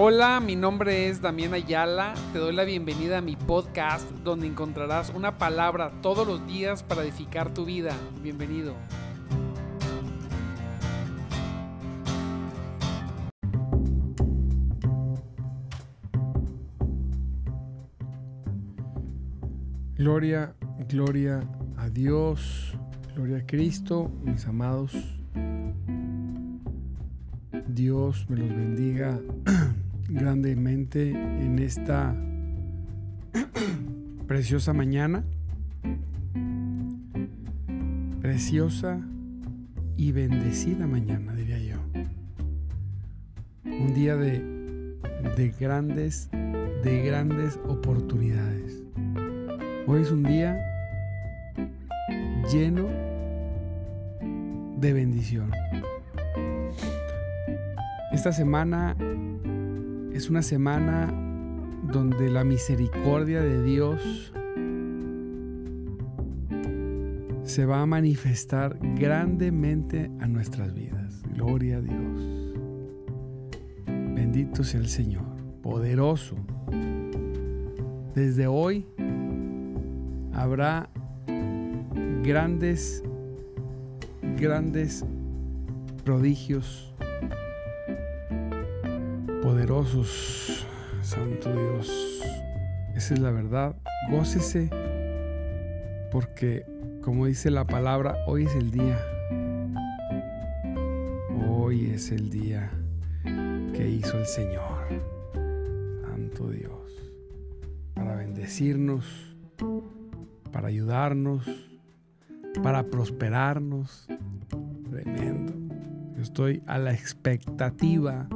[0.00, 2.14] Hola, mi nombre es Damián Ayala.
[2.32, 7.02] Te doy la bienvenida a mi podcast donde encontrarás una palabra todos los días para
[7.02, 7.96] edificar tu vida.
[8.22, 8.76] Bienvenido.
[19.96, 20.54] Gloria,
[20.88, 21.40] gloria
[21.76, 22.72] a Dios,
[23.16, 24.92] gloria a Cristo, mis amados.
[27.66, 29.20] Dios me los bendiga
[30.08, 32.16] grandemente en esta
[34.26, 35.24] preciosa mañana.
[38.20, 39.00] Preciosa
[39.96, 41.76] y bendecida mañana, diría yo.
[43.64, 44.40] Un día de,
[45.36, 48.82] de grandes, de grandes oportunidades.
[49.86, 50.58] Hoy es un día
[52.52, 52.86] lleno
[54.78, 55.50] de bendición.
[58.12, 58.96] Esta semana
[60.12, 61.12] es una semana
[61.92, 64.32] donde la misericordia de Dios
[67.42, 71.22] se va a manifestar grandemente a nuestras vidas.
[71.34, 72.54] Gloria a Dios.
[73.86, 75.24] Bendito sea el Señor,
[75.62, 76.36] poderoso.
[78.14, 78.86] Desde hoy
[80.32, 80.90] habrá
[82.22, 83.02] grandes,
[84.36, 85.04] grandes
[86.04, 86.87] prodigios
[89.48, 90.66] poderosos,
[91.00, 92.20] Santo Dios.
[92.94, 93.76] Esa es la verdad.
[94.10, 94.68] Gócese
[96.12, 96.66] porque,
[97.00, 98.98] como dice la palabra, hoy es el día.
[101.48, 102.70] Hoy es el día
[103.72, 104.86] que hizo el Señor.
[106.02, 106.92] Santo Dios.
[107.94, 109.34] Para bendecirnos,
[110.52, 111.46] para ayudarnos,
[112.62, 114.08] para prosperarnos.
[114.90, 115.54] Tremendo.
[116.20, 118.28] Estoy a la expectativa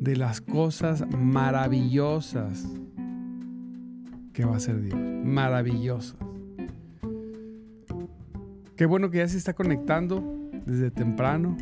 [0.00, 2.66] de las cosas maravillosas
[4.32, 4.98] que va a ser Dios.
[5.24, 6.16] Maravillosas.
[8.76, 11.56] Qué bueno que ya se está conectando desde temprano.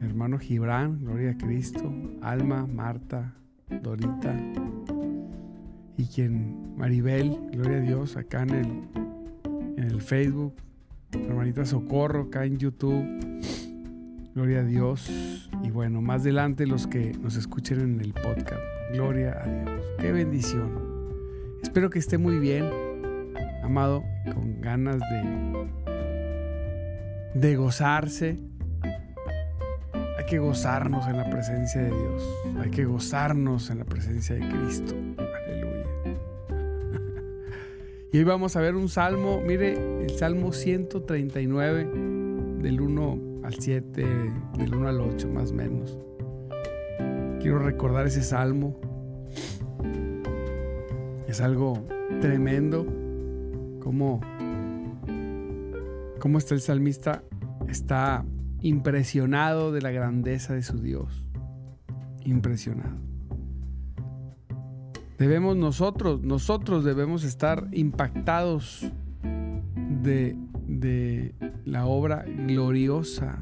[0.00, 1.90] hermano Gibran, gloria a Cristo.
[2.20, 3.34] Alma, Marta,
[3.82, 4.36] Dorita.
[5.96, 8.82] Y quien, Maribel, gloria a Dios, acá en el,
[9.78, 10.54] en el Facebook.
[11.12, 13.04] Hermanita Socorro, acá en YouTube.
[14.38, 15.10] Gloria a Dios.
[15.64, 18.62] Y bueno, más adelante los que nos escuchen en el podcast.
[18.92, 19.82] Gloria a Dios.
[19.98, 20.78] Qué bendición.
[21.60, 22.64] Espero que esté muy bien,
[23.64, 25.66] amado, con ganas de,
[27.34, 28.38] de gozarse.
[30.16, 32.22] Hay que gozarnos en la presencia de Dios.
[32.60, 34.94] Hay que gozarnos en la presencia de Cristo.
[35.46, 35.84] Aleluya.
[38.12, 39.42] y hoy vamos a ver un salmo.
[39.44, 41.90] Mire, el salmo 139
[42.62, 44.04] del 1 al 7,
[44.58, 45.98] del 1 al 8 más o menos.
[47.40, 48.78] Quiero recordar ese salmo.
[51.26, 51.86] Es algo
[52.20, 52.86] tremendo.
[53.80, 54.20] Como,
[56.20, 57.22] cómo está el salmista,
[57.68, 58.26] está
[58.60, 61.24] impresionado de la grandeza de su Dios.
[62.26, 62.98] Impresionado.
[65.16, 68.92] Debemos nosotros, nosotros debemos estar impactados
[70.02, 70.36] de,
[70.66, 71.34] de
[71.68, 73.38] la obra gloriosa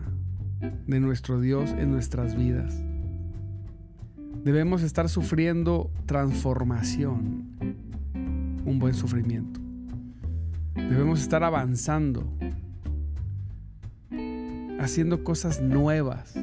[0.87, 2.83] de nuestro Dios en nuestras vidas.
[4.43, 7.47] Debemos estar sufriendo transformación,
[8.65, 9.61] un buen sufrimiento.
[10.75, 12.29] Debemos estar avanzando,
[14.81, 16.35] haciendo cosas nuevas.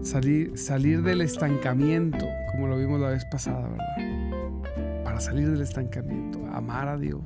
[0.00, 5.04] Salir, salir del estancamiento, como lo vimos la vez pasada, ¿verdad?
[5.04, 7.20] Para salir del estancamiento, amar a Dios,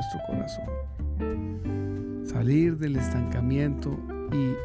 [0.00, 0.64] nuestro corazón.
[2.24, 3.98] Salir del estancamiento
[4.32, 4.56] y,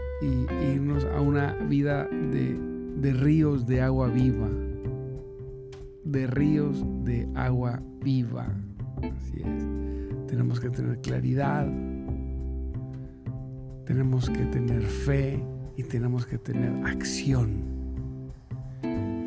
[0.74, 2.58] irnos a una vida de,
[2.98, 4.48] de ríos de agua viva.
[6.06, 8.48] De ríos de agua viva.
[8.98, 10.28] Así es.
[10.28, 11.68] Tenemos que tener claridad.
[13.86, 15.44] Tenemos que tener fe
[15.76, 17.62] y tenemos que tener acción.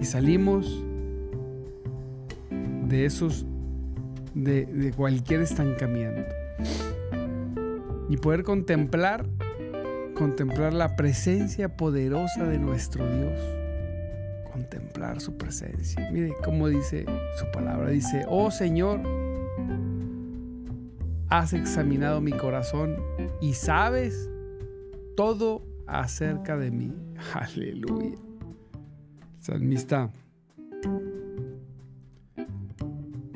[0.00, 0.82] Y salimos
[2.88, 3.44] de esos
[4.34, 6.32] de, cualquier estancamiento.
[8.08, 9.26] Y poder contemplar,
[10.14, 13.40] contemplar la presencia poderosa de nuestro Dios.
[14.52, 16.10] Contemplar su presencia.
[16.10, 17.04] Mire cómo dice
[17.38, 17.90] su palabra.
[17.90, 19.00] Dice, oh Señor,
[21.28, 22.96] has examinado mi corazón
[23.40, 24.30] y sabes
[25.16, 26.94] todo acerca de mí.
[27.34, 28.16] Aleluya.
[29.38, 30.10] Salmista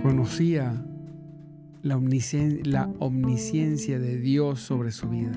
[0.03, 0.85] conocía
[1.83, 5.33] la, omnisciencia, de Dios sobre su vida.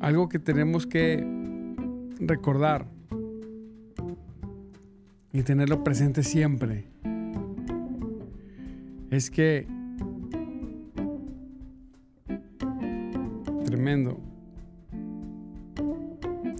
[0.00, 1.26] algo que tenemos que
[2.20, 2.86] recordar
[5.32, 6.84] y tenerlo presente siempre
[9.10, 9.66] es que
[13.64, 14.20] tremendo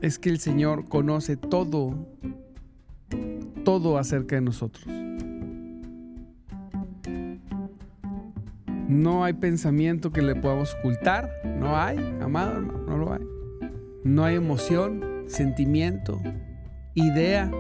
[0.02, 1.94] es que el Señor conoce todo
[3.68, 4.97] todo acerca de nosotros.
[8.88, 13.20] No hay pensamiento que le podamos ocultar, no hay, amado no lo hay.
[14.02, 16.18] No hay emoción, sentimiento,
[16.94, 17.50] idea,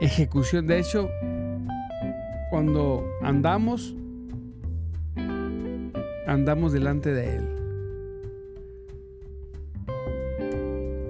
[0.00, 0.68] ejecución.
[0.68, 1.10] De hecho,
[2.50, 3.96] cuando andamos,
[6.28, 7.56] andamos delante de Él.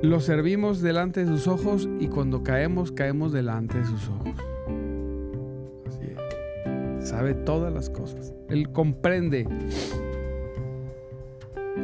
[0.02, 4.35] Lo servimos delante de sus ojos y cuando caemos, caemos delante de sus ojos.
[7.06, 8.34] Sabe todas las cosas.
[8.48, 9.46] Él comprende.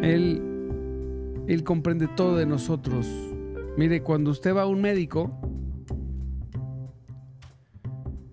[0.03, 0.43] Él,
[1.47, 3.09] él comprende todo de nosotros.
[3.77, 5.31] Mire, cuando usted va a un médico,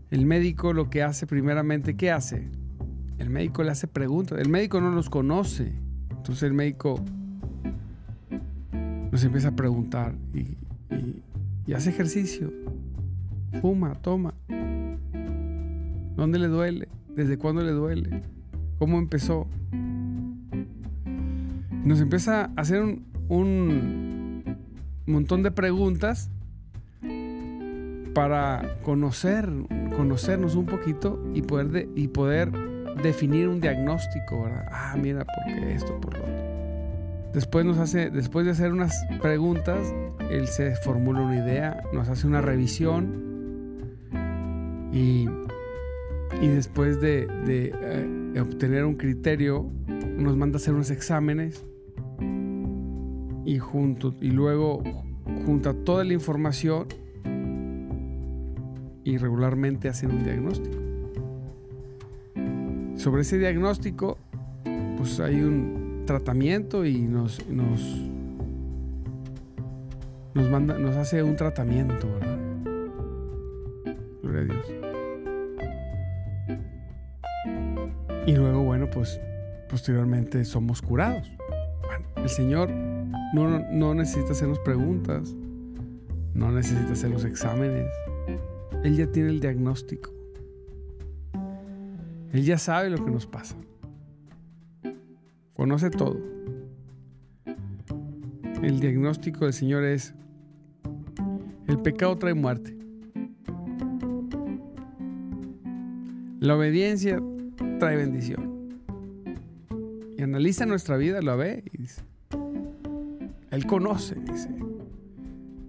[0.09, 2.49] el médico lo que hace primeramente, ¿qué hace?
[3.19, 4.39] El médico le hace preguntas.
[4.39, 5.71] El médico no los conoce.
[6.09, 6.99] Entonces el médico
[9.11, 10.57] nos empieza a preguntar y,
[11.71, 12.51] hace ejercicio,
[13.61, 14.33] fuma, toma.
[16.19, 16.89] ¿Dónde le duele?
[17.15, 18.21] ¿Desde cuándo le duele?
[18.77, 19.47] ¿Cómo empezó?
[21.85, 22.83] Nos empieza a hacer
[23.29, 24.43] un,
[25.05, 26.29] montón de preguntas
[28.13, 29.49] para conocer,
[29.95, 32.51] conocernos un poquito y poder, y poder
[33.01, 36.35] definir un diagnóstico, Ah, mira, porque esto, por lo otro.
[37.33, 39.93] Después nos hace, después de hacer unas preguntas,
[40.29, 43.29] él se formula una idea, nos hace una revisión
[44.91, 45.29] y,
[46.47, 49.69] después de, eh, obtener un criterio,
[50.17, 51.65] nos manda a hacer unos exámenes
[53.45, 54.83] y junto y luego
[55.45, 56.87] junta toda la información
[59.03, 60.77] y regularmente hacen un diagnóstico.
[62.95, 64.17] Sobre ese diagnóstico,
[64.97, 67.81] pues hay un tratamiento y nos, nos,
[70.33, 72.38] nos, manda, nos hace un tratamiento, ¿verdad?
[78.29, 79.19] Y luego, bueno, pues
[79.67, 81.31] posteriormente somos curados.
[82.15, 85.33] El Señor no, no necesita hacernos preguntas,
[86.35, 87.87] no necesita hacer los exámenes.
[88.83, 90.11] Él ya tiene el diagnóstico.
[92.31, 93.55] Él ya sabe lo que nos pasa
[95.55, 96.15] conoce todo.
[98.61, 100.13] El diagnóstico del Señor es,
[101.65, 102.77] el pecado trae muerte.
[106.39, 107.19] La obediencia
[107.79, 108.59] trae bendición.
[110.17, 112.01] Y analiza nuestra vida, lo ve y dice,
[113.51, 114.49] Él conoce, dice,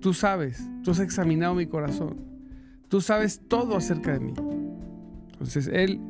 [0.00, 2.16] tú sabes, tú has examinado mi corazón,
[2.88, 4.34] tú sabes todo acerca de mí.
[5.32, 6.00] Entonces Él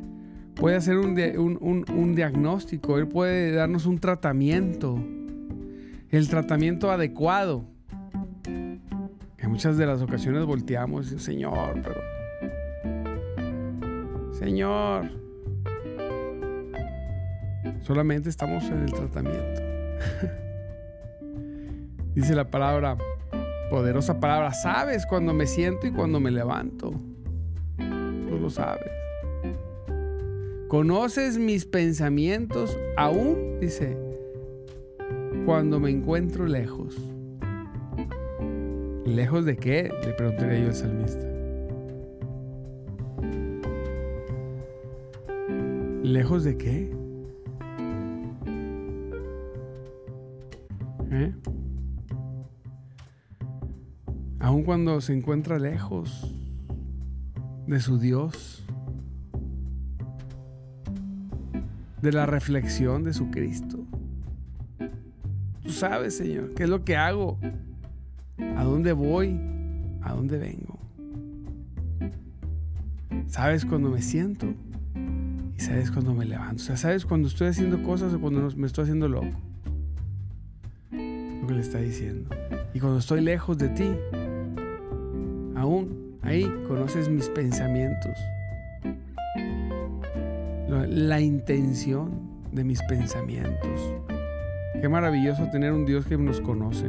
[0.54, 4.98] puede hacer un, diagnóstico, Él puede darnos un tratamiento,
[6.08, 7.66] el tratamiento adecuado.
[8.44, 12.00] En muchas de las ocasiones volteamos y Señor, pero...
[14.32, 15.10] Señor,
[17.90, 19.62] solamente estamos en el tratamiento.
[22.14, 22.96] Dice la palabra,
[23.68, 26.92] poderosa palabra, sabes cuando me siento y cuando me levanto.
[27.76, 28.92] Tú lo sabes.
[30.68, 33.98] Conoces mis pensamientos aún, dice,
[35.44, 36.96] cuando me encuentro lejos.
[39.04, 39.90] ¿Lejos de qué?
[40.04, 41.26] Le preguntaría yo al salmista.
[46.04, 46.99] ¿Lejos de qué?
[51.20, 51.34] ¿Eh?
[54.38, 56.34] Aun cuando se encuentra lejos
[57.66, 58.64] de su Dios,
[62.00, 63.84] de la reflexión de su Cristo.
[65.62, 67.38] Tú sabes, Señor, qué es lo que hago,
[68.56, 69.38] a dónde voy,
[70.00, 70.78] a dónde vengo.
[73.26, 74.54] Sabes cuando me siento
[75.54, 76.62] y sabes cuando me levanto.
[76.62, 79.49] O sea, sabes cuando estoy haciendo cosas o cuando me estoy haciendo loco.
[81.50, 82.30] Le está diciendo.
[82.72, 83.90] Y cuando estoy lejos de ti,
[85.56, 88.16] aún ahí conoces mis pensamientos
[90.88, 92.10] la intención
[92.52, 93.80] de mis pensamientos.
[94.80, 96.88] Qué maravilloso tener un Dios que nos conoce.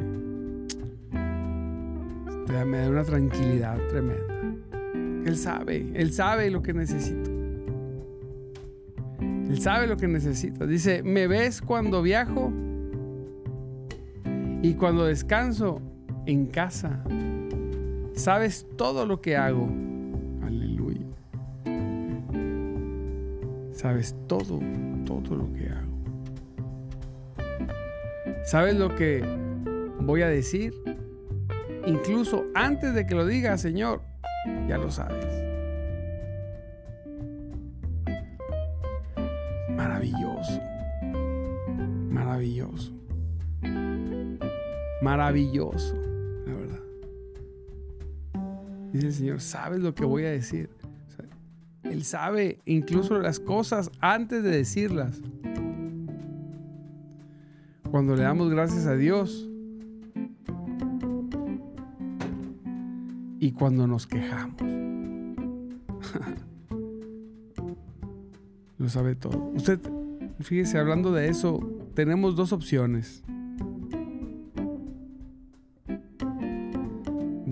[2.65, 4.35] Me da una tranquilidad tremenda.
[5.25, 7.31] Él sabe, Él sabe lo que necesito.
[9.19, 10.67] Él sabe lo que necesitas.
[10.67, 12.51] Dice, me ves cuando viajo
[14.61, 15.81] y cuando descanso
[16.25, 17.03] en casa.
[18.13, 19.67] Sabes todo lo que hago.
[20.43, 21.05] Aleluya.
[23.71, 24.59] Sabes todo,
[25.05, 25.91] todo lo que hago.
[28.43, 29.23] ¿Sabes lo que
[30.01, 30.73] voy a decir?
[31.85, 34.01] Incluso antes de que lo diga, Señor,
[34.67, 35.40] ya lo sabes.
[45.11, 45.95] Maravilloso,
[46.45, 46.79] la verdad.
[48.93, 50.69] Dice el Señor, ¿sabes lo que voy a decir?
[51.83, 55.19] él sabe incluso las cosas antes de decirlas.
[57.91, 59.49] Cuando le damos gracias a Dios
[63.37, 64.61] y cuando nos quejamos.
[68.77, 69.51] Lo sabe todo.
[69.53, 69.81] Usted,
[70.39, 71.59] fíjese, hablando de eso,
[71.95, 73.25] tenemos dos opciones.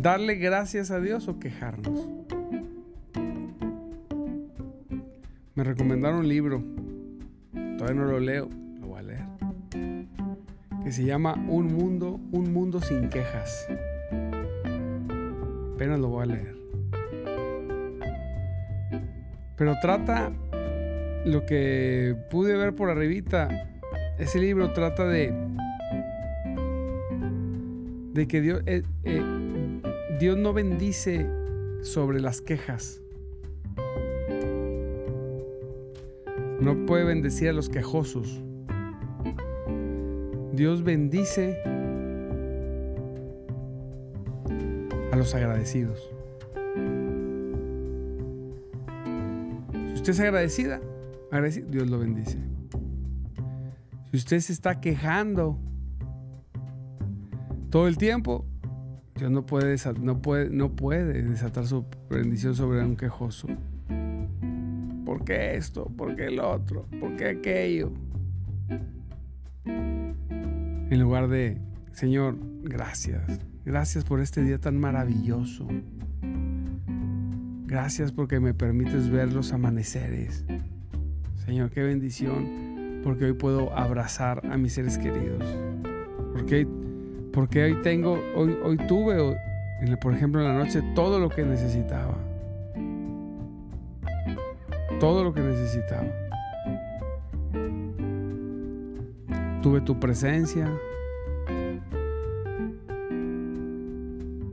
[0.02, 2.08] Darle gracias a Dios o quejarnos.
[5.56, 6.64] Me recomendaron un libro.
[7.78, 9.26] Todavía no lo leo, lo voy a leer.
[10.84, 13.68] Que se llama Un mundo, un mundo sin quejas
[15.80, 16.56] apenas lo voy a leer.
[19.56, 20.30] Pero trata
[21.24, 23.48] lo que pude ver por arribita.
[24.18, 25.34] Ese libro trata de
[28.12, 29.24] de que Dios, eh, eh,
[30.20, 31.28] Dios no bendice
[31.82, 33.02] sobre las quejas.
[36.60, 38.42] No puede bendecir a los quejosos.
[40.54, 41.58] Dios bendice
[45.20, 46.00] los agradecidos.
[49.88, 50.82] Si usted es agradecida,
[51.68, 52.40] Dios lo bendice.
[54.12, 55.60] Si usted se está quejando
[57.70, 58.49] todo el tiempo,
[59.20, 63.50] Dios no puede, no puede, no puede desatar su bendición sobre un quejoso.
[65.06, 65.92] ¿Por qué esto?
[65.98, 66.86] ¿Por qué el otro?
[67.02, 67.92] ¿Por qué aquello?
[69.66, 71.58] En lugar de,
[71.92, 73.42] Señor, gracias.
[73.66, 75.68] Gracias por este día tan maravilloso.
[77.66, 80.46] Gracias porque me permites ver los amaneceres.
[81.46, 85.44] Señor, qué bendición porque hoy puedo abrazar a mis seres queridos.
[86.34, 86.66] Porque,
[87.34, 89.38] porque hoy tengo, hoy, hoy tuve,
[90.02, 92.18] por ejemplo, en la noche todo lo que necesitaba.
[95.00, 96.08] Todo lo que necesitaba.
[99.62, 100.70] Tuve tu presencia,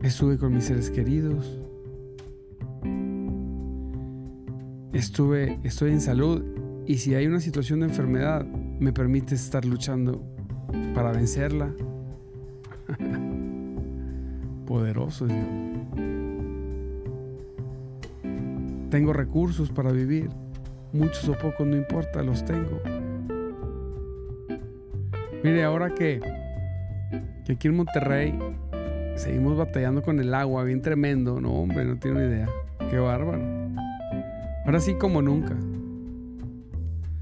[0.07, 1.59] Estuve con mis seres queridos.
[4.93, 6.45] Estuve, estoy en salud
[6.87, 10.23] y si hay una situación de enfermedad, me permite estar luchando
[10.95, 11.75] para vencerla.
[14.77, 15.39] Poderoso Dios.
[18.91, 20.29] Tengo recursos para vivir.
[20.93, 22.83] Muchos o pocos, no importa, los tengo.
[25.43, 26.21] Mire, ahora que,
[27.47, 28.39] que aquí en Monterrey
[29.15, 31.41] seguimos batallando con el agua, bien tremendo.
[31.41, 32.49] No, hombre, no tiene idea.
[32.91, 33.43] Qué bárbaro.
[34.67, 35.57] Ahora sí como nunca.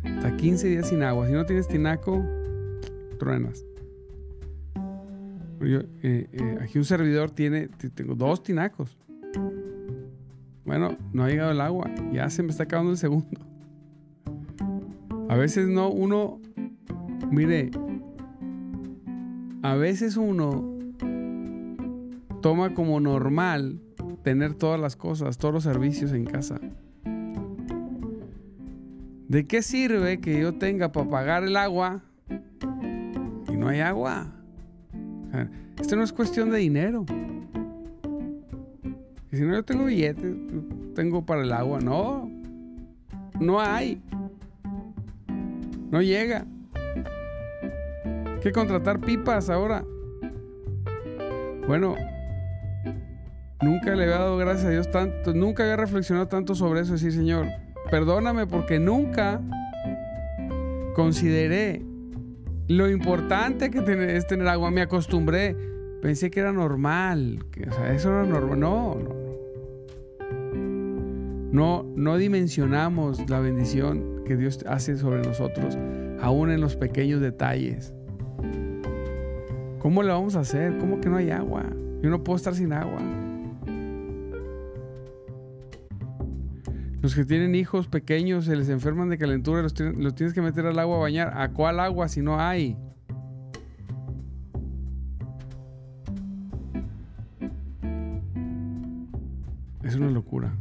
[0.03, 1.29] Hasta 15 días sin agua.
[1.29, 2.21] Si no tienes tinaco,
[3.21, 3.65] truenas.
[5.65, 8.97] Eh, eh, aquí un servidor tiene, tengo dos tinacos.
[10.65, 11.91] Bueno, no ha llegado el agua.
[12.13, 13.41] Ya se me está acabando el segundo.
[15.29, 16.41] A veces no, uno,
[17.31, 17.71] mire,
[19.63, 20.79] a veces uno
[22.41, 23.81] toma como normal
[24.23, 26.61] tener todas las cosas, todos los servicios en casa.
[29.29, 32.03] ¿De qué sirve que yo tenga para pagar el agua
[33.49, 34.44] y no hay agua?
[35.81, 37.05] Esto no es cuestión de dinero.
[39.33, 40.35] si no yo tengo billetes,
[40.95, 41.81] tengo para el agua.
[41.81, 42.31] No,
[43.41, 44.01] no hay.
[45.91, 46.47] No llega.
[48.05, 49.85] Hay que contratar pipas ahora.
[51.67, 51.97] Bueno,
[53.65, 57.13] Nunca le había dado gracias a Dios tanto, nunca había reflexionado tanto sobre eso, decir,
[57.13, 57.47] Señor,
[57.91, 59.41] perdóname porque nunca
[60.95, 61.83] consideré
[62.69, 64.71] lo importante que es tener agua.
[64.71, 65.57] Me acostumbré,
[66.01, 68.61] pensé que era normal, que, o sea, eso era normal.
[68.61, 69.25] No, no, no.
[71.53, 75.79] No, no dimensionamos la bendición que Dios hace sobre nosotros,
[76.21, 77.95] aún en los pequeños detalles.
[79.79, 80.79] ¿Cómo le vamos a hacer?
[80.79, 81.65] ¿Cómo que no hay agua?
[82.03, 83.01] Yo no puedo estar sin agua.
[87.05, 90.65] Los que tienen hijos pequeños se les enferman de calentura, los, los tienes que meter
[90.65, 91.35] al agua a bañar.
[91.37, 92.79] ¿A cuál agua si no hay?
[99.83, 100.57] Es una locura.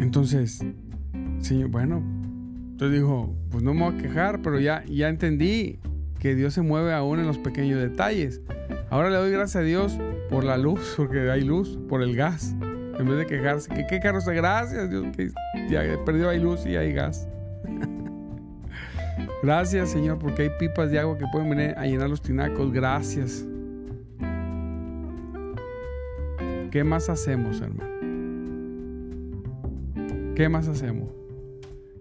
[0.00, 0.66] Entonces,
[1.38, 2.02] sí, bueno,
[2.78, 5.78] yo digo, pues no me voy a quejar, pero ya, ya entendí
[6.22, 8.40] que Dios se mueve aún en los pequeños detalles.
[8.90, 9.98] Ahora le doy gracias a Dios
[10.30, 12.54] por la luz, porque hay luz, por el gas.
[12.96, 15.32] En vez de quejarse, que qué carro está, gracias Dios, que
[15.68, 17.26] ya perdió hay luz y hay gas.
[19.42, 22.72] gracias Señor, porque hay pipas de agua que pueden venir a llenar los tinacos.
[22.72, 23.44] Gracias.
[26.70, 27.90] ¿Qué más hacemos, hermano?
[30.36, 31.10] ¿Qué más hacemos?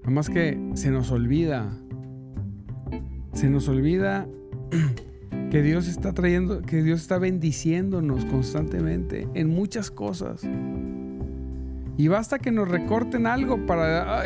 [0.01, 1.75] Nada más que se nos olvida.
[3.33, 4.27] Se nos olvida
[5.51, 10.43] que Dios está trayendo, que Dios está bendiciéndonos constantemente en muchas cosas.
[11.97, 14.23] Y basta que nos recorten algo para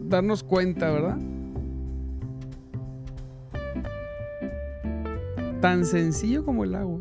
[0.00, 1.18] darnos cuenta, ¿verdad?
[5.60, 7.00] Tan sencillo como el agua.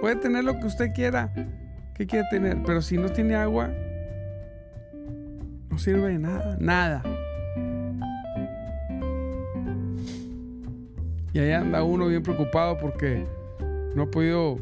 [0.00, 1.32] Puede tener lo que usted quiera,
[1.94, 3.70] que quiere tener, pero si no tiene agua,
[5.70, 7.02] no sirve de nada, nada.
[11.34, 13.26] Y ahí anda uno bien preocupado porque
[13.94, 14.58] no ha podido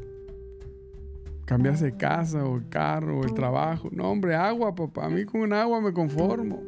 [1.45, 3.89] cambiarse de casa o el carro o el trabajo.
[3.91, 5.07] No, hombre, agua, papá.
[5.07, 6.63] A mí con un agua me conformo.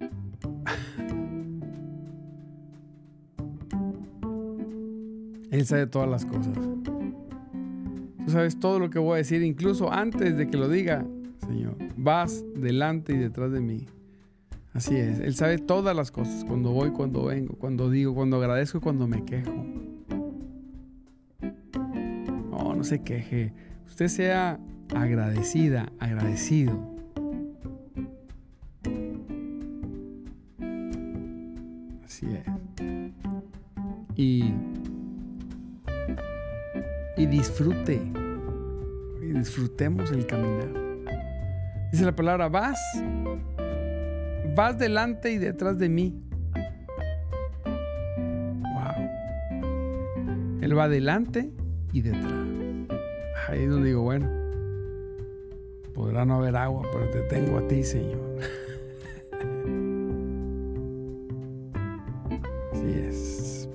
[5.52, 6.58] Él sabe todas las cosas.
[8.24, 11.06] Tú sabes todo lo que voy a decir, incluso antes de que lo diga,
[11.46, 11.76] Señor.
[11.96, 13.86] Vas delante y detrás de mí.
[14.72, 15.18] Así es.
[15.20, 16.44] Él sabe todas las cosas.
[16.44, 19.52] Cuando voy, cuando vengo, cuando digo, cuando agradezco cuando me quejo.
[22.50, 23.52] No, no se queje.
[23.86, 24.60] Usted sea
[24.94, 26.78] agradecida, agradecido.
[32.04, 32.44] Así es.
[34.14, 34.52] Y,
[37.16, 38.00] y disfrute.
[39.22, 40.68] Y disfrutemos el caminar.
[41.90, 42.78] Dice la palabra, vas,
[44.58, 46.20] vas delante y detrás de mí.
[48.60, 49.08] Wow.
[50.60, 51.52] Él va delante
[51.92, 52.32] y detrás.
[53.46, 54.28] Ahí es donde digo, bueno,
[55.94, 58.18] podrá no haber agua, pero te tengo a ti, Señor.
[62.72, 63.68] Así es.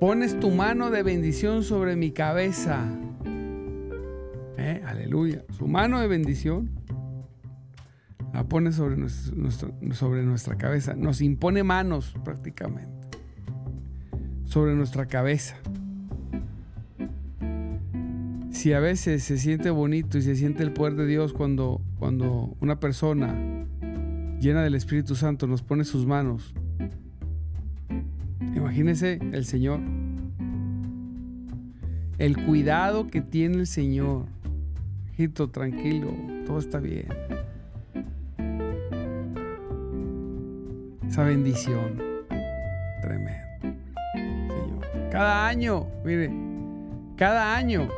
[0.00, 2.88] Pones tu mano de bendición sobre mi cabeza.
[5.56, 6.70] Su mano de bendición
[8.32, 9.08] la pone sobre,
[9.92, 10.94] sobre nuestra cabeza.
[10.94, 13.18] Nos impone manos prácticamente.
[14.44, 15.56] Sobre nuestra cabeza.
[18.50, 22.56] Si a veces se siente bonito y se siente el poder de Dios cuando, cuando
[22.60, 23.34] una persona
[24.40, 26.54] llena del Espíritu Santo nos pone sus manos
[28.74, 29.80] Imagínese el Señor.
[32.18, 34.26] El cuidado que tiene el Señor.
[35.16, 36.12] Hijito, tranquilo,
[36.44, 37.06] todo está bien.
[41.06, 42.02] Esa bendición
[43.00, 43.60] tremenda.
[43.60, 44.80] Señor.
[45.12, 46.32] Cada año, mire,
[47.16, 47.88] cada año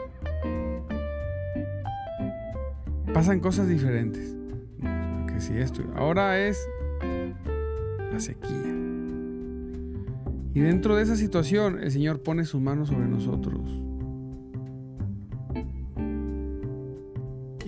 [3.15, 4.37] pasan cosas diferentes.
[5.27, 6.69] Que si esto, ahora es
[8.13, 8.75] la sequía.
[10.53, 13.86] Y dentro de esa situación el Señor pone sus manos sobre nosotros.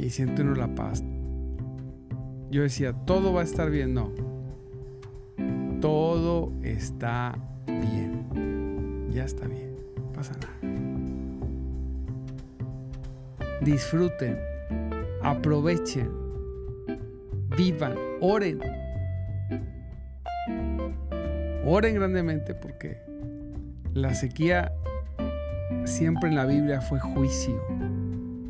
[0.08, 1.04] Y siente uno la paz.
[2.50, 3.92] Yo decía, todo va a estar bien.
[3.92, 4.10] No.
[5.82, 9.10] Todo está bien.
[9.10, 9.76] Ya está bien.
[9.98, 10.54] No pasa nada.
[13.60, 14.38] Disfruten.
[15.22, 16.10] Aprovechen.
[17.54, 17.92] Vivan.
[18.22, 18.60] Oren
[21.66, 22.96] Oren grandemente porque
[23.92, 24.72] la sequía
[25.84, 27.62] siempre en la Biblia fue juicio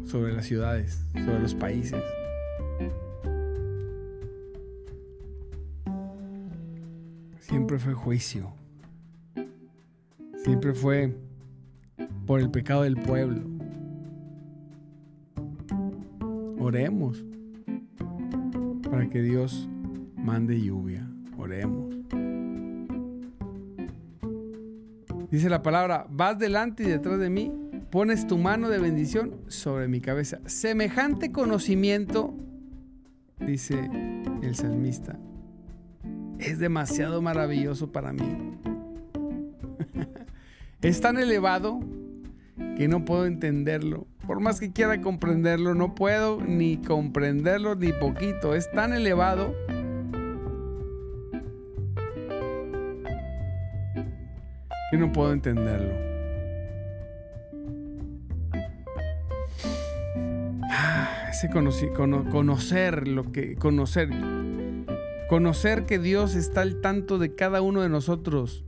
[0.09, 2.03] sobre las ciudades, sobre los países.
[7.40, 8.53] Siempre fue juicio.
[10.37, 11.14] Siempre fue
[12.27, 13.42] por el pecado del pueblo.
[16.59, 17.23] Oremos
[18.90, 19.68] para que Dios
[20.16, 21.07] mande lluvia.
[21.37, 21.94] Oremos.
[25.31, 27.53] Dice la palabra, vas delante y detrás de mí,
[27.90, 30.40] pones tu mano de bendición sobre mi cabeza.
[30.46, 32.35] Semejante conocimiento,
[33.40, 33.90] dice
[34.42, 35.18] el salmista,
[36.38, 38.59] es demasiado maravilloso para mí.
[40.83, 41.81] es tan elevado
[42.77, 44.07] que no puedo entenderlo.
[44.27, 48.55] Por más que quiera comprenderlo, no puedo ni comprenderlo ni poquito.
[48.55, 49.55] Es tan elevado
[54.90, 56.18] que no puedo entenderlo.
[62.31, 64.11] Conocer lo que conocer
[65.29, 68.64] conocer que Dios está al tanto de cada uno de nosotros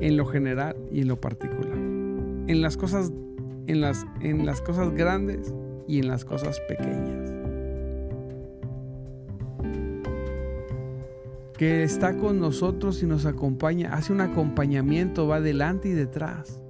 [0.00, 1.76] en lo general y en lo particular.
[1.76, 3.12] En las cosas
[3.66, 5.54] en las en las cosas grandes
[5.86, 7.38] y en las cosas pequeñas.
[11.56, 16.60] que está con nosotros y nos acompaña, hace un acompañamiento, va delante y detrás.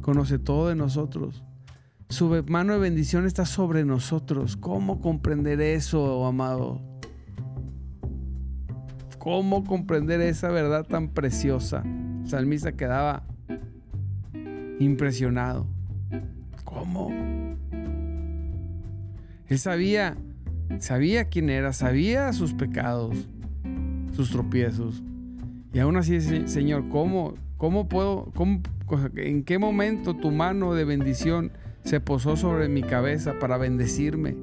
[0.00, 1.44] Conoce todo de nosotros.
[2.08, 4.56] Su mano de bendición está sobre nosotros.
[4.56, 6.80] ¿Cómo comprender eso, amado?
[9.18, 11.82] ¿Cómo comprender esa verdad tan preciosa?
[12.24, 13.24] Salmista quedaba
[14.78, 15.66] impresionado.
[16.64, 17.10] ¿Cómo?
[19.48, 20.16] Él sabía,
[20.78, 23.28] sabía quién era, sabía sus pecados
[24.16, 25.02] sus tropiezos.
[25.72, 28.62] Y aún así, Señor, ¿cómo, cómo puedo, cómo,
[29.16, 31.52] en qué momento tu mano de bendición
[31.86, 34.34] se posó sobre mi cabeza para bendecirme?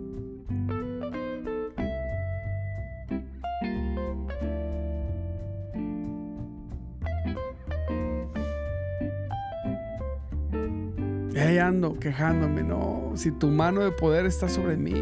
[11.33, 14.93] Y ahí ando quejándome, no, si tu mano de poder está sobre mí,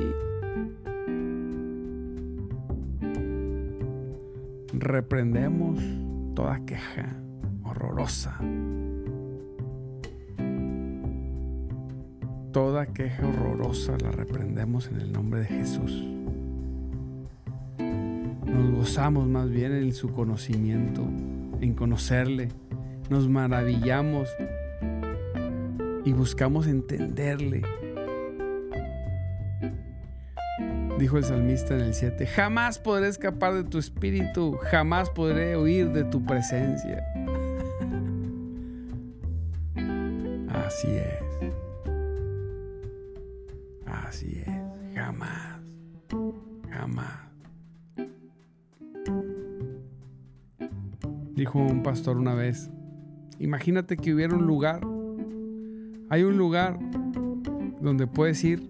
[4.73, 5.79] reprendemos
[6.33, 7.15] toda queja
[7.63, 8.39] horrorosa.
[12.51, 16.05] Toda queja horrorosa la reprendemos en el nombre de Jesús.
[18.45, 21.01] Nos gozamos más bien en su conocimiento,
[21.61, 22.49] en conocerle.
[23.09, 24.27] Nos maravillamos
[26.03, 27.61] y buscamos entenderle
[31.01, 35.91] dijo el salmista en el 7, jamás podré escapar de tu espíritu, jamás podré huir
[35.91, 37.03] de tu presencia.
[40.67, 41.30] Así es.
[44.11, 44.47] Así es.
[44.93, 45.61] Jamás.
[46.69, 47.19] Jamás.
[51.35, 52.69] Dijo un pastor una vez,
[53.39, 54.81] imagínate que hubiera un lugar,
[56.09, 56.77] hay un lugar
[57.81, 58.69] donde puedes ir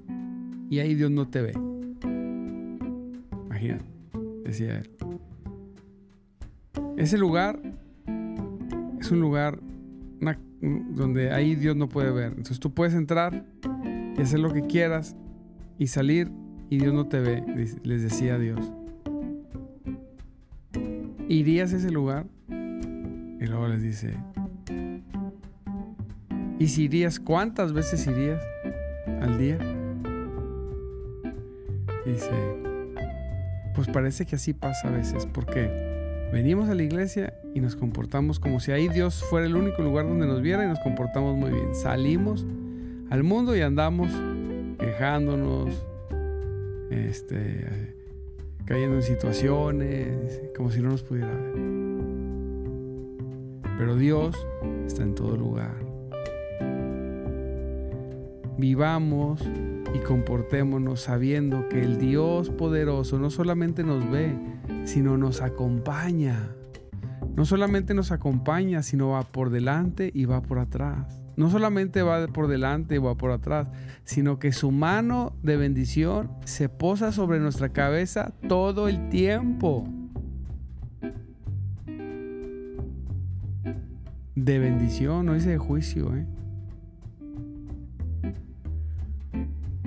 [0.70, 1.72] y ahí Dios no te ve
[4.52, 4.90] decía él.
[6.98, 7.60] Ese lugar
[9.00, 9.60] es un lugar
[10.62, 12.28] donde ahí Dios no puede ver.
[12.28, 13.46] Entonces tú puedes entrar
[14.16, 15.16] y hacer lo que quieras
[15.82, 16.32] y salir
[16.70, 17.44] y Dios no te ve,
[17.82, 18.72] les decía Dios.
[21.28, 22.28] ¿Irías a ese lugar?
[22.50, 24.14] Y luego les dice,
[26.60, 27.20] ¿y si irías?
[27.20, 28.40] ¿Cuántas veces irías
[29.22, 29.58] al día?
[32.06, 32.30] Dice,
[33.74, 38.40] pues parece que así pasa a veces, porque venimos a la iglesia y nos comportamos
[38.40, 41.50] como si ahí Dios fuera el único lugar donde nos viera y nos comportamos muy
[41.50, 41.74] bien.
[41.74, 42.46] Salimos
[43.10, 44.12] al mundo y andamos
[44.82, 45.70] quejándonos,
[46.90, 47.94] este,
[48.66, 51.54] cayendo en situaciones, como si no nos pudiera ver.
[53.78, 54.36] Pero Dios
[54.88, 55.76] está en todo lugar.
[58.58, 59.42] Vivamos
[59.94, 64.36] y comportémonos sabiendo que el Dios poderoso no solamente nos ve,
[64.86, 66.56] sino nos acompaña.
[67.36, 71.21] No solamente nos acompaña, sino va por delante y va por atrás.
[71.36, 73.68] No solamente va por delante y va por atrás,
[74.04, 79.88] sino que su mano de bendición se posa sobre nuestra cabeza todo el tiempo.
[84.36, 86.26] De bendición, no dice de juicio, ¿eh?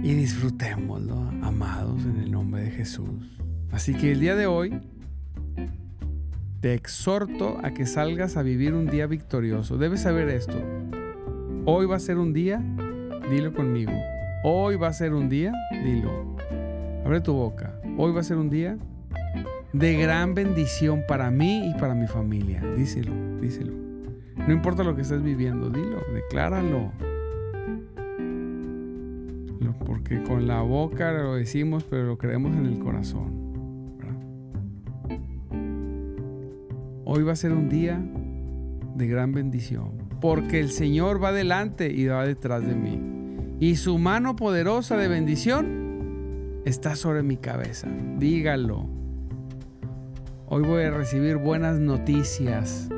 [0.04, 3.40] y disfrutémoslo, amados, en el nombre de Jesús.
[3.72, 4.78] Así que el día de hoy
[6.61, 9.78] te exhorto a que salgas a vivir un día victorioso.
[9.78, 10.62] Debes saber esto.
[11.66, 12.62] Hoy va a ser un día,
[13.31, 13.92] dilo conmigo.
[14.44, 15.53] Hoy va a ser un día,
[15.85, 16.37] dilo.
[17.05, 17.81] Abre tu boca.
[17.96, 18.77] Hoy va a ser un día
[19.72, 22.62] de gran bendición para mí y para mi familia.
[22.77, 23.72] Díselo, díselo.
[24.37, 26.92] No importa lo que estés viviendo, dilo, decláralo
[29.85, 33.44] porque con la boca lo decimos, pero lo creemos en el corazón.
[37.05, 38.03] Hoy va a ser un día
[38.96, 42.98] de gran bendición, porque el Señor va delante y va detrás de mí.
[43.60, 47.88] Y su mano poderosa de bendición está sobre mi cabeza.
[48.16, 48.88] Dígalo.
[50.46, 52.88] Hoy voy a recibir buenas noticias.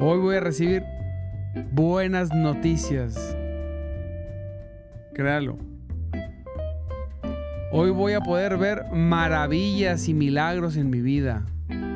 [0.00, 0.82] Hoy voy a recibir
[1.70, 3.36] buenas noticias.
[5.14, 5.56] Créalo.
[7.70, 11.46] Hoy voy a poder ver maravillas y milagros en mi vida.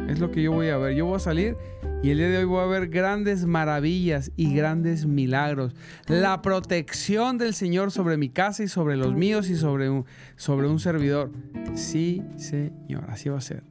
[0.08, 0.94] Es lo que yo voy a ver.
[0.94, 1.56] Yo voy a salir
[2.02, 5.74] y el día de hoy voy a ver grandes maravillas y grandes milagros.
[6.06, 10.66] La protección del Señor sobre mi casa y sobre los míos y sobre un, sobre
[10.68, 11.30] un servidor.
[11.74, 13.64] Sí, Señor, así va a ser.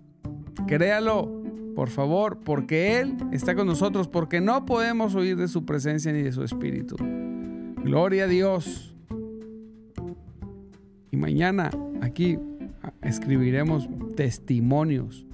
[0.68, 1.42] Créalo,
[1.76, 6.22] por favor, porque Él está con nosotros, porque no podemos huir de su presencia ni
[6.22, 6.98] de su espíritu.
[7.84, 8.96] Gloria a Dios.
[11.10, 12.38] Y mañana aquí
[13.02, 15.26] escribiremos testimonios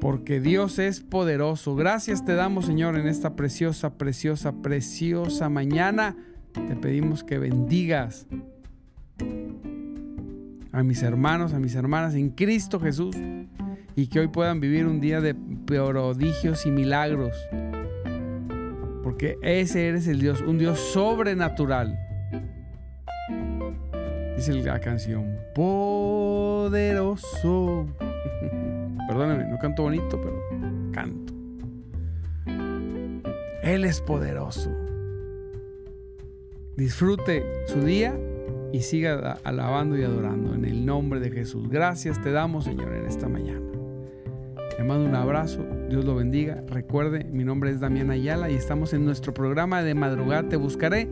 [0.00, 1.74] porque Dios es poderoso.
[1.74, 6.16] Gracias te damos, Señor, en esta preciosa, preciosa, preciosa mañana.
[6.52, 8.26] Te pedimos que bendigas
[10.72, 13.16] a mis hermanos, a mis hermanas en Cristo Jesús
[13.96, 17.36] y que hoy puedan vivir un día de prodigios y milagros.
[19.02, 21.98] Porque ese eres el Dios, un Dios sobrenatural.
[24.36, 26.68] Dice la canción, poderoso.
[29.08, 30.38] Perdóname, no canto bonito, pero
[30.92, 31.32] canto.
[33.62, 34.70] Él es poderoso.
[36.76, 38.14] Disfrute su día
[38.70, 41.70] y siga alabando y adorando en el nombre de Jesús.
[41.70, 43.66] Gracias te damos, Señor, en esta mañana.
[44.76, 46.62] Le mando un abrazo, Dios lo bendiga.
[46.68, 51.08] Recuerde, mi nombre es Damián Ayala y estamos en nuestro programa de madrugada Te Buscaré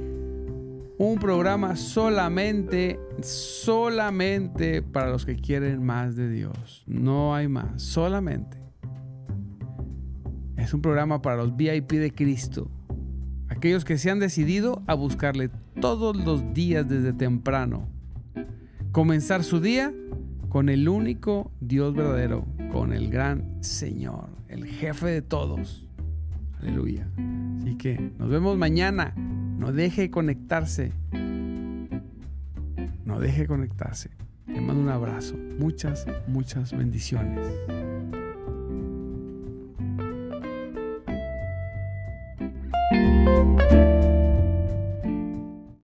[0.99, 6.85] un programa solamente, solamente para los que quieren más de Dios.
[6.87, 8.59] No hay más, solamente.
[10.57, 12.71] Es un programa para los VIP de Cristo.
[13.49, 17.89] Aquellos que se han decidido a buscarle todos los días desde temprano.
[18.93, 19.93] Comenzar su día
[20.49, 25.86] con el único Dios verdadero, con el gran Señor, el jefe de todos.
[26.61, 27.07] Aleluya.
[27.61, 29.15] Así que nos vemos mañana.
[29.17, 30.93] No deje conectarse.
[33.05, 34.11] No deje conectarse.
[34.47, 35.37] Le mando un abrazo.
[35.59, 37.47] Muchas, muchas bendiciones.